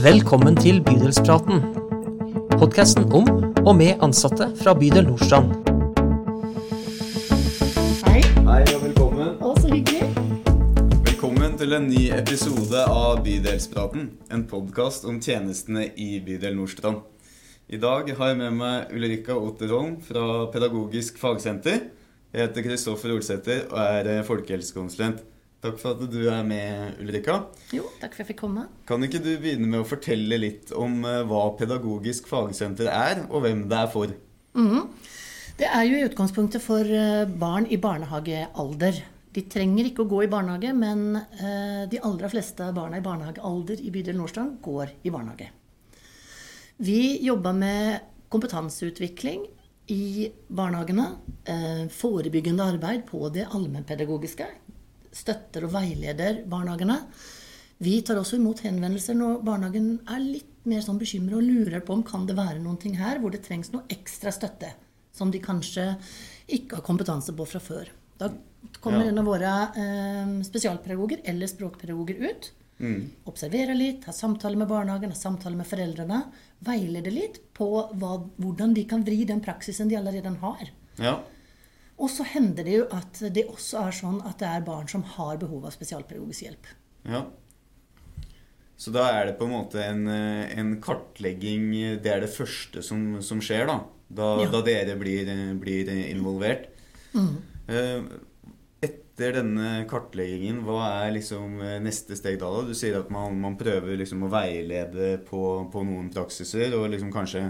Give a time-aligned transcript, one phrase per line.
[0.00, 1.60] Velkommen til Bydelspraten.
[2.56, 3.26] Podkasten om
[3.66, 5.50] og med ansatte fra bydel Nordstrand.
[8.06, 9.34] Hei, Hei og velkommen.
[9.44, 10.08] å så hyggelig.
[11.04, 14.08] Velkommen til en ny episode av Bydelspraten.
[14.32, 17.02] En podkast om tjenestene i bydel Nordstrand.
[17.68, 21.90] I dag har jeg med meg Ulrika Otterholm fra Pedagogisk fagsenter.
[22.32, 25.20] Jeg heter Kristoffer Olsæter og er eh, folkehelsekonsulent.
[25.60, 27.34] Takk for at du er med, Ulrikka.
[27.76, 28.62] Jo, takk for at jeg fikk komme.
[28.88, 33.44] Kan ikke du begynne med å fortelle litt om eh, hva Pedagogisk fagsenter er, og
[33.44, 34.14] hvem det er for?
[34.56, 34.88] Mm.
[35.60, 39.02] Det er jo i utgangspunktet for eh, barn i barnehagealder.
[39.36, 43.84] De trenger ikke å gå i barnehage, men eh, de aller fleste barna i barnehagealder
[43.84, 45.50] i bydel Nordstrand går i barnehage.
[46.80, 49.44] Vi jobber med kompetanseutvikling
[49.92, 51.06] i barnehagene.
[51.44, 54.48] eh, Forebyggende arbeid på det allmennpedagogiske.
[55.12, 57.00] Støtter og veileder barnehagene.
[57.80, 61.94] Vi tar også imot henvendelser når barnehagen er litt mer sånn bekymret og lurer på
[61.96, 64.74] om kan det være noen ting her hvor det trengs noe ekstra støtte.
[65.16, 65.94] Som de kanskje
[66.52, 67.88] ikke har kompetanse på fra før.
[68.20, 68.28] Da
[68.80, 69.08] kommer Ja.
[69.08, 72.50] en av våre eh, spesialpedagoger eller språkpedagoger ut.
[73.28, 76.20] Observerer litt, har samtaler med barnehagen, har samtaler med foreldrene.
[76.64, 77.66] Veileder litt på
[78.00, 80.70] hva, hvordan de kan vri den praksisen de allerede har.
[80.98, 81.18] Ja.
[82.00, 85.02] Og så hender det jo at det også er sånn at det er barn som
[85.16, 86.70] har behov av spesialpedagogisk hjelp.
[87.12, 87.26] Ja.
[88.80, 91.66] Så da er det på en måte en, eh, en kartlegging
[92.00, 93.78] Det er det første som, som skjer, da.
[94.08, 94.48] Da, Ja.
[94.50, 95.28] da dere blir,
[95.60, 96.70] blir involvert.
[97.12, 97.36] Mm.
[98.80, 102.48] Etter denne kartleggingen, hva er liksom eh, neste steg da?
[102.64, 107.12] Du sier at man, man prøver liksom å veilede på, på noen praksiser, og liksom
[107.12, 107.42] kanskje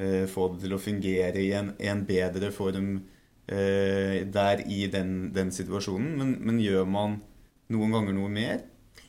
[0.00, 3.18] eh, få det til å fungere i en, en bedre form eh,
[3.52, 6.14] der i den, den situasjonen.
[6.18, 7.18] Men, men gjør man
[7.72, 8.62] noen ganger noe mer?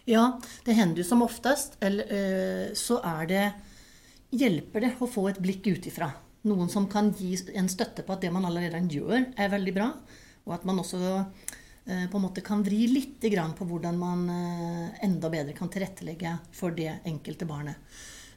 [0.09, 1.77] Ja, det hender jo som oftest.
[1.83, 3.45] Eller eh, så er det
[4.33, 6.07] Hjelper det å få et blikk utifra.
[6.49, 9.91] Noen som kan gi en støtte på at det man allerede gjør, er veldig bra.
[10.47, 15.05] Og at man også eh, på en måte kan vri litt på hvordan man eh,
[15.05, 17.77] enda bedre kan tilrettelegge for det enkelte barnet.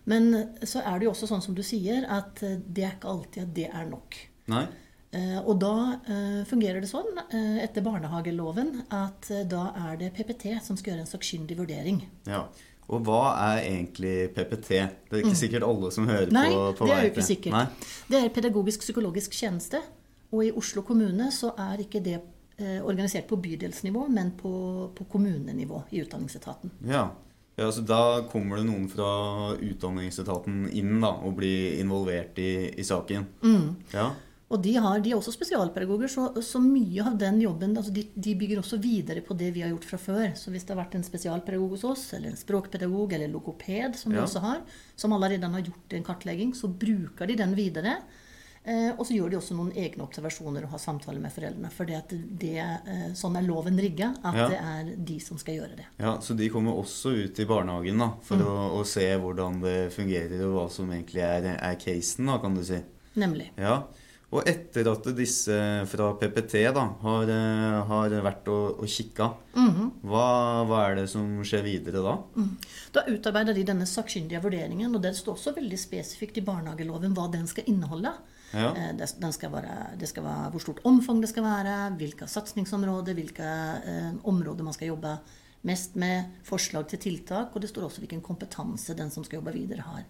[0.05, 0.29] Men
[0.63, 3.43] så er det jo også sånn som du sier, at eh, det er ikke alltid
[3.43, 4.21] at det er nok.
[4.53, 4.67] Nei?
[5.13, 5.73] Eh, Og da
[6.09, 11.05] eh, fungerer det sånn eh, etter barnehageloven at da er det PPT som skal gjøre
[11.07, 12.01] en sakkyndig vurdering.
[12.27, 12.47] Ja.
[12.87, 14.69] Og hva er egentlig PPT?
[15.11, 16.37] Det er ikke sikkert alle som hører Mm.
[16.37, 17.53] Nei, på, på det er jo ikke sikkert.
[17.53, 17.93] Nei?
[18.13, 19.81] Det er pedagogisk-psykologisk tjeneste.
[20.33, 22.21] Og i Oslo kommune så er ikke det
[22.57, 24.51] organisert på bydelsnivå, men på,
[24.97, 26.71] på kommunenivå i Utdanningsetaten.
[26.89, 27.03] Ja.
[27.59, 29.11] ja, så da kommer det noen fra
[29.61, 33.27] Utdanningsetaten inn da, og blir involvert i, i saken.
[33.43, 33.67] Mm.
[33.93, 34.07] Ja.
[34.49, 38.05] Og de, har, de er også spesialpedagoger, så, så mye av den jobben altså de,
[38.15, 40.29] de bygger også videre på det vi har gjort fra før.
[40.39, 44.13] Så hvis det har vært en spesialpedagog hos oss, eller en språkpedagog eller logoped, som
[44.15, 44.61] vi også har,
[44.95, 47.97] som allerede har gjort en kartlegging, så bruker de den videre.
[48.67, 51.69] Eh, og så gjør de også noen egne observasjoner og har samtaler med foreldrene.
[51.75, 52.01] For det,
[52.39, 54.49] det, eh, sånn er loven rigga, at Ja.
[54.51, 55.87] det er de som skal gjøre det.
[55.99, 58.47] ja, Så de kommer også ut i barnehagen da, for Mm.
[58.47, 62.55] å, å se hvordan det fungerer, og hva som egentlig er, er casen, da, kan
[62.55, 62.79] du si.
[63.17, 63.51] Nemlig.
[63.59, 63.83] Ja.
[64.35, 65.55] Og etter at disse
[65.87, 69.93] fra PPT da, har, eh, har vært og, og kikka, Mhm.
[70.03, 72.17] hva, hva er det som skjer videre da?
[72.93, 77.31] Da utarbeider de denne sakkyndige vurderingen, og det står også veldig spesifikt i barnehageloven hva
[77.31, 78.13] den skal inneholde.
[78.53, 78.73] Ja.
[78.75, 83.47] Eh, skal være, det skal være hvor stort omfang det skal være, hvilke satsingsområder, hvilke
[83.87, 85.19] eh, områder man skal jobbe
[85.67, 89.57] mest med, forslag til tiltak, og det står også hvilken kompetanse den som skal jobbe
[89.57, 90.05] videre, har.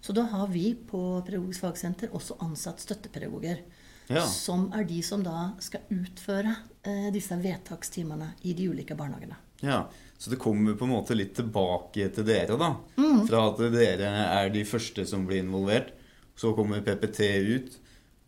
[0.00, 3.64] Så da har vi på Pedagogisk fagsenter også ansatt støttepedagoger.
[4.08, 4.22] Ja.
[4.24, 6.54] Som er de som da skal utføre
[6.86, 9.36] eh, disse vedtakstimene i de ulike barnehagene.
[9.60, 9.88] Ja,
[10.18, 12.72] Så det kommer på en måte litt tilbake til dere, da.
[12.96, 13.26] Mm.
[13.28, 15.92] Fra at dere er de første som blir involvert.
[16.38, 17.20] Så kommer PPT
[17.50, 17.76] ut,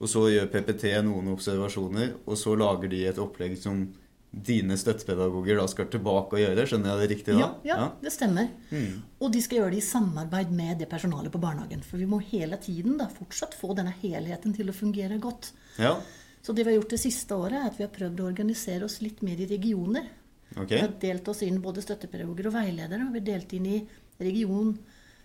[0.02, 3.84] og så gjør PPT noen observasjoner, og så lager de et opplegg som
[4.30, 6.66] dine støttepedagoger da skal tilbake og gjøre.
[6.70, 7.48] Skjønner jeg det riktig da?
[7.66, 8.46] Ja, ja, det stemmer.
[8.70, 9.00] Mm.
[9.18, 11.82] Og de skal gjøre det i samarbeid med det personalet på barnehagen.
[11.86, 15.50] For vi må hele tiden da fortsatt få denne helheten til å fungere godt.
[15.82, 15.96] Ja,
[16.42, 18.86] Så det vi har gjort det siste året, er at vi har prøvd å organisere
[18.86, 20.06] oss litt mer i regioner.
[20.54, 20.78] Okay.
[20.78, 23.04] Vi har delt oss inn både støttepedagoger og veiledere.
[23.04, 23.82] og Vi har delt inn i
[24.22, 24.72] region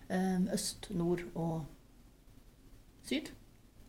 [0.08, 1.62] eh, øst, nord og
[3.06, 3.30] syd.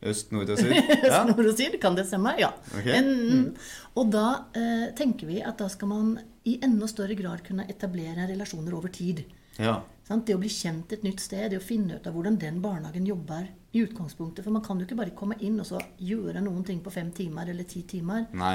[0.04, 0.72] Øst, nord og syd?
[0.78, 1.24] Øst, Ja.
[1.26, 2.36] nord og syd, kan det stemme?
[2.40, 2.52] Ja.
[2.78, 2.94] Okay.
[3.00, 3.56] En,
[3.98, 6.12] og da eh, tenker vi at da skal man
[6.46, 9.24] i enda større grad kunne etablere relasjoner over tid.
[9.60, 9.80] ja.
[10.08, 13.04] Det å bli kjent et nytt sted, det å finne ut av hvordan den barnehagen
[13.10, 14.46] jobber i utgangspunktet.
[14.46, 17.10] For man kan jo ikke bare komme inn og så gjøre noen ting på fem
[17.12, 18.24] timer eller ti timer.
[18.32, 18.54] Nei.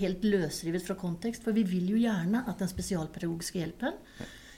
[0.00, 1.44] Helt løsrivet fra kontekst.
[1.46, 3.94] For vi vil jo gjerne at den spesialpedagogiske hjelpen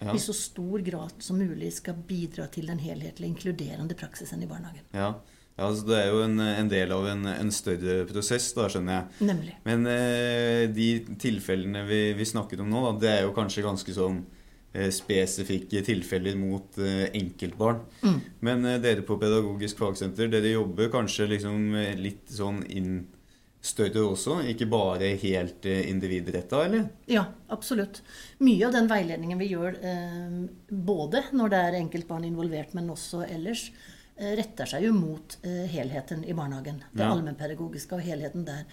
[0.01, 0.15] Ja.
[0.15, 4.89] i så stor grad som mulig skal bidra til den helhetlige, inkluderende praksisen i barnehagen.
[4.97, 5.13] Ja,
[5.57, 8.99] ja altså det er jo en, en del av en, en større prosess, da, skjønner
[8.99, 9.27] jeg.
[9.31, 9.57] Nemlig.
[9.65, 10.89] Men eh, de
[11.23, 14.23] tilfellene vi, vi snakker om nå, da, det er jo kanskje ganske sånn
[14.77, 17.83] eh, spesifikke tilfeller mot eh, enkeltbarn.
[18.05, 18.23] Mm.
[18.49, 23.05] Men eh, dere på Pedagogisk fagsenter, dere jobber kanskje liksom litt sånn inn
[23.67, 24.41] større også?
[24.53, 26.87] Ikke bare helt eh, individretta, eller?
[27.11, 28.03] Ja, absolutt.
[28.45, 30.39] Mye av den veiledningen vi gjør, eh,
[30.71, 33.69] både når det er enkeltbarn involvert, men også ellers,
[34.17, 36.83] retter seg jo mot eh, helheten i barnehagen.
[36.93, 37.11] Det Ja.
[37.13, 38.65] allmennpedagogiske og helheten der.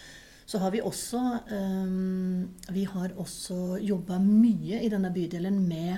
[0.45, 1.19] Så har vi også,
[1.51, 5.97] eh, vi har også jobba mye i denne bydelen med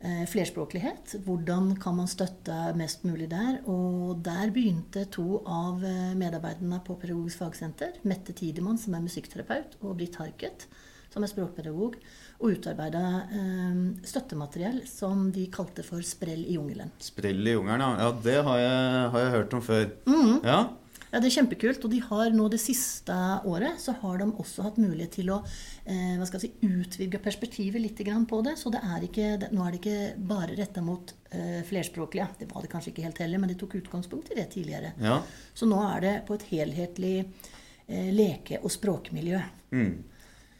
[0.00, 1.16] eh, flerspråklighet.
[1.24, 3.60] Hvordan kan man støtte mest mulig der?
[3.66, 9.78] Og der begynte to av eh, medarbeiderne på Pedagogisk fagsenter, Mette Tidemann, som er musikkterapeut,
[9.82, 10.66] og Britt Harket,
[11.12, 11.98] som er språkpedagog,
[12.36, 13.76] og utarbeida eh,
[14.06, 16.90] støttemateriell som de kalte for 'Sprell i jungelen'.
[17.00, 18.10] Sprell i jungelen, ja.
[18.22, 19.86] det har jeg, har jeg hørt om før.
[20.06, 20.40] Mhm.
[20.44, 20.66] Ja,
[21.12, 21.84] Ja, Det er kjempekult.
[21.86, 23.14] Og de har nå det siste
[23.46, 25.38] året så har de også hatt mulighet til å
[25.86, 28.56] eh, si, utvide perspektivet litt grann på det.
[28.60, 32.28] Så det er ikke, det, nå er det ikke bare retta mot eh, flerspråklige.
[32.40, 34.92] Det var det kanskje ikke helt heller, men de tok utgangspunkt i det tidligere.
[35.00, 35.22] ja.
[35.56, 39.40] Så nå er det på et helhetlig eh, leke- og språkmiljø.
[39.72, 39.94] Mm.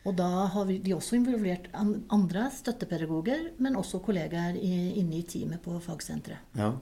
[0.06, 5.24] Og da har vi, de også involvert andre støttepedagoger, men også kollegaer i, inne i
[5.26, 6.38] teamet på fagsenteret.
[6.56, 6.72] ja.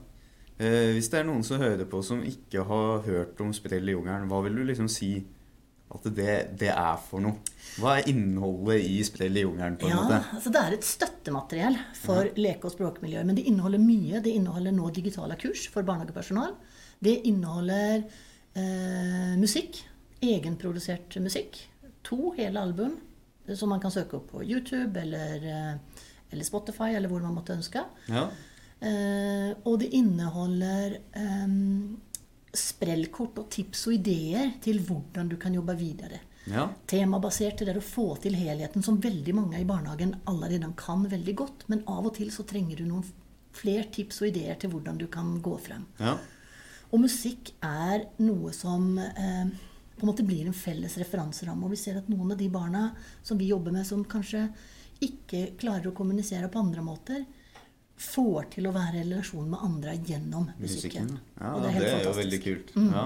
[0.57, 3.91] Eh, hvis det er noen som hører på som ikke har hørt om sprell i
[3.91, 5.09] jungelen, hva vil du liksom si
[5.91, 7.41] at det, det er for noe?
[7.75, 10.21] Hva er innholdet i sprell i jungelen, på en Ja, måte?
[10.37, 13.25] altså Det er et støttemateriell for leke- og språkmiljøer.
[13.27, 14.21] Men det inneholder mye.
[14.23, 16.55] Det inneholder nå digitale kurs for barnehagepersonal.
[17.03, 18.05] Det inneholder
[18.55, 19.81] eh, musikk.
[20.23, 21.59] Egenprodusert musikk.
[22.07, 22.95] To hele album
[23.53, 27.55] som man kan søke opp på YouTube eller, eh, eller Spotify, eller hvor man måtte
[27.55, 27.83] ønske.
[28.09, 28.27] Ja.
[28.79, 31.57] Eh, og det inneholder eh,
[32.55, 36.21] sprellkort og tips og ideer til hvordan du kan jobbe videre.
[36.45, 36.69] ja.
[36.87, 41.35] Temabasert er det å få til helheten, som veldig mange i barnehagen allerede kan veldig
[41.35, 41.67] godt.
[41.67, 43.05] Men av og til så trenger du noen
[43.55, 45.85] flere tips og ideer til hvordan du kan gå frem.
[45.99, 46.17] ja.
[46.93, 49.49] Og musikk er noe som eh,
[49.95, 51.65] på en måte blir en felles referanseramme.
[51.65, 52.89] Og vi ser at noen av de barna
[53.23, 54.47] som vi jobber med, som kanskje
[55.05, 57.25] ikke klarer å kommunisere på andre måter,
[57.95, 61.07] får til å være i relasjon med andre gjennom musikken.
[61.07, 61.13] Musikken.
[61.39, 62.73] Ja, Og det er, helt jo veldig kult.
[62.75, 62.89] Mm.
[62.91, 63.05] Ja.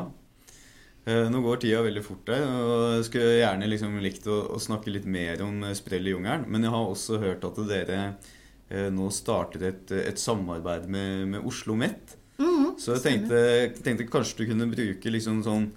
[1.05, 4.61] Eh, Nå går tida veldig fort der, og jeg skulle gjerne liksom likt å, å
[4.61, 6.47] snakke litt mer om eh, sprell i jungelen.
[6.49, 7.99] Men jeg har også hørt at dere
[8.69, 12.17] eh, nå starter et, et samarbeid med, med Oslo Met.
[12.39, 13.39] Mm, Så jeg tenkte,
[13.85, 15.69] tenkte kanskje du kunne bruke liksom sånn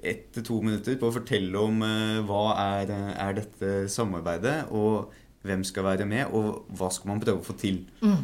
[0.00, 2.44] ett til to minutter på å fortelle om eh, hva
[2.80, 5.12] er, er dette samarbeidet, og
[5.42, 7.82] hvem skal være med, og hva skal man prøve å få til.
[8.02, 8.22] Mm.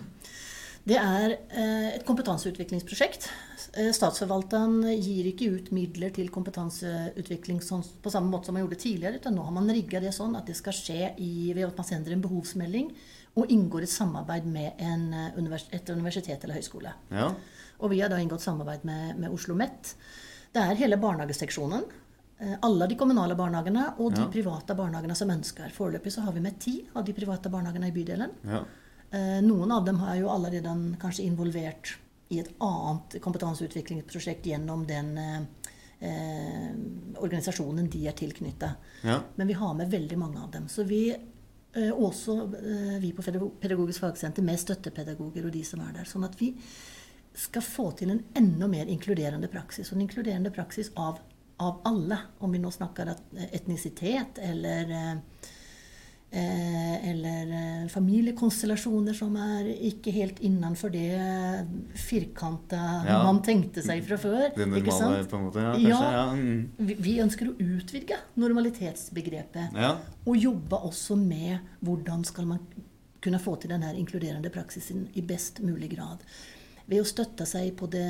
[0.88, 3.28] Det er eh, et kompetanseutviklingsprosjekt.
[3.76, 8.80] Eh, Statsforvalteren gir ikke ut midler til kompetanseutvikling sånn, på samme måte som man gjorde
[8.80, 9.20] tidligere.
[9.20, 11.88] utan Nå har man rigga det sånn at det skal skje i, ved at man
[11.90, 12.92] sender en behovsmelding
[13.38, 16.94] og inngår et samarbeid med en, eh, et universitet eller høyskole.
[17.12, 17.34] Ja,
[17.78, 19.94] Og vi har da inngått samarbeid med, med Oslo Met.
[20.52, 21.84] Det er hele barnehageseksjonen.
[22.40, 24.28] eh, Alle de kommunale barnehagene og de Ja.
[24.28, 25.70] private barnehagene som ønsker.
[25.70, 28.30] Foreløpig så har vi med ti av de private barnehagene i bydelen.
[28.44, 28.64] ja,
[29.10, 31.94] Eh, Noen av dem er jo allerede kanskje involvert
[32.30, 35.40] i et annet kompetanseutviklingsprosjekt gjennom den eh,
[36.00, 36.74] eh,
[37.16, 38.74] organisasjonen de er tilknyttet.
[39.04, 39.20] ja.
[39.36, 40.66] Men vi har med veldig mange av dem.
[40.68, 41.10] Så vi,
[41.74, 43.22] eh, også eh, vi på
[43.60, 46.04] Pedagogisk fagsenter med støttepedagoger og de som er der.
[46.04, 46.54] Sånn at vi
[47.38, 49.90] skal få til en enda mer inkluderende praksis.
[49.90, 51.20] Og en inkluderende praksis av,
[51.62, 52.18] av alle.
[52.42, 53.14] Om vi nå snakker
[53.52, 55.14] etnisitet eller eh,
[56.30, 61.16] Eh, eller eh, familiekonstellasjoner som er ikke helt innenfor det
[61.96, 63.22] firkanta Ja.
[63.24, 64.52] man tenkte seg fra før.
[64.52, 65.62] Det normale, på en måte.
[65.64, 66.10] Ja, kanskje.
[66.12, 66.26] Ja.
[66.34, 66.68] Mm.
[66.76, 69.80] Vi, vi ønsker å utvidge normalitetsbegrepet.
[70.26, 72.60] Og jobbe også med hvordan skal man
[73.24, 76.20] kunne få til denne inkluderende praksisen i best mulig grad.
[76.88, 78.06] Ved å støtte seg på det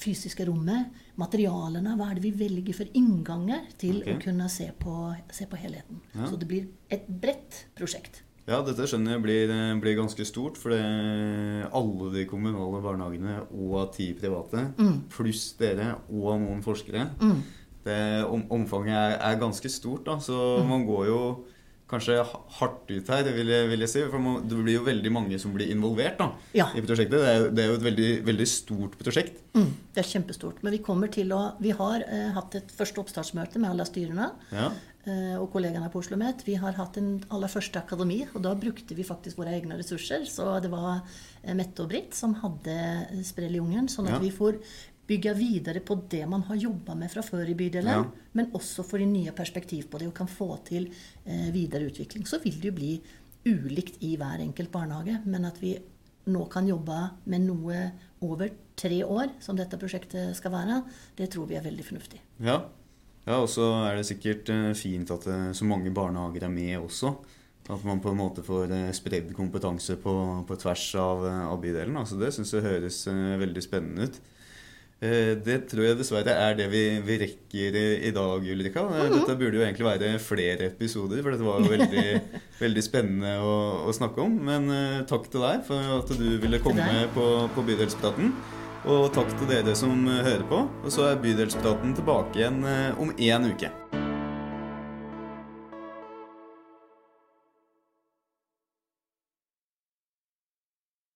[0.00, 0.90] fysiske rommet,
[1.20, 4.16] materialene, hva er det vi velger for innganger til okay.
[4.16, 4.94] å kunne se på,
[5.30, 6.00] se på helheten.
[6.16, 6.26] Ja.
[6.26, 8.24] Så det blir et bredt prosjekt.
[8.48, 10.80] Ja, dette skjønner jeg blir, blir ganske stort, for det,
[11.70, 14.96] alle de kommunale barnehagene og ti private, Mm.
[15.12, 17.42] pluss dere og noen forskere, Mm.
[17.84, 21.20] det om, omfanget er, er ganske stort, da, så man går jo
[21.90, 22.18] kanskje
[22.60, 25.38] hardt ut her, vil jeg, vil jeg si, for man, det blir jo veldig mange
[25.42, 26.68] som blir involvert da, Ja.
[26.78, 27.16] i prosjektet.
[27.18, 29.42] Det er, det er jo et veldig, veldig stort prosjekt.
[29.56, 30.62] Mm, det er kjempestort.
[30.62, 34.30] Men vi kommer til å Vi har eh, hatt et første oppstartsmøte med alle styrene.
[34.54, 34.68] Ja,
[35.04, 36.44] eh, og kollegaene på Oslo Met.
[36.46, 38.20] vi har hatt en aller første akademi.
[38.34, 40.24] Og da brukte vi faktisk våre egne ressurser.
[40.30, 41.02] Så det var
[41.42, 42.78] eh, Mette og Britt som hadde
[43.26, 43.90] sprell i jungelen.
[43.90, 44.22] Sånn at ja.
[44.22, 44.60] vi får
[45.10, 48.28] bygge videre på det man har jobba med fra før i bydelen, ja.
[48.38, 50.86] men også få nye perspektiv på det og kan få til
[51.24, 52.26] eh, videre utvikling.
[52.26, 52.92] Så vil det jo bli
[53.50, 55.74] ulikt i hver enkelt barnehage, men at vi
[56.30, 56.98] nå kan jobbe
[57.32, 57.84] med noe
[58.24, 60.80] over tre år, som dette prosjektet skal være,
[61.18, 62.20] det tror vi er veldig fornuftig.
[62.44, 62.60] Ja,
[63.26, 66.76] ja og så er det sikkert eh, fint at eh, så mange barnehager er med
[66.80, 67.14] også.
[67.70, 70.14] At man på en måte får eh, spredd kompetanse på,
[70.48, 71.96] på tvers av, av bydelen.
[72.00, 74.20] Altså det syns jeg høres veldig spennende ut.
[75.00, 78.82] Eh, det tror jeg dessverre er det vi, vi rekker i dag, Ulrika.
[78.82, 79.14] Mm -hmm.
[79.14, 82.20] Dette burde jo egentlig være flere episoder, for dette var jo veldig,
[82.64, 84.30] veldig spennende å, å, snakke om.
[84.30, 88.34] Men uh, takk til deg for at du ville komme på, på Bydelspraten.
[88.84, 90.68] Og takk til dere som hører på.
[90.84, 92.64] Og så er Bydelspraten tilbake igjen
[92.98, 93.89] om én uke.